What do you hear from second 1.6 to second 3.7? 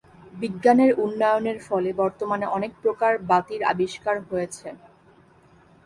ফলে বর্তমানে অনেক প্রকার বাতির